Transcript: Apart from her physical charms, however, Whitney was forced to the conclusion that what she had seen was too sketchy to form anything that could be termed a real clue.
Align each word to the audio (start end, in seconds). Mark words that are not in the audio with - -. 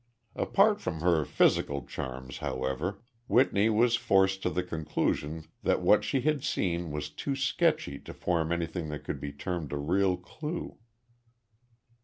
Apart 0.35 0.81
from 0.81 1.01
her 1.01 1.23
physical 1.23 1.85
charms, 1.85 2.39
however, 2.39 3.03
Whitney 3.27 3.69
was 3.69 3.95
forced 3.95 4.41
to 4.41 4.49
the 4.49 4.63
conclusion 4.63 5.45
that 5.61 5.79
what 5.83 6.03
she 6.03 6.21
had 6.21 6.43
seen 6.43 6.89
was 6.89 7.11
too 7.11 7.35
sketchy 7.35 7.99
to 7.99 8.11
form 8.11 8.51
anything 8.51 8.89
that 8.89 9.03
could 9.03 9.19
be 9.19 9.31
termed 9.31 9.71
a 9.71 9.77
real 9.77 10.17
clue. 10.17 10.79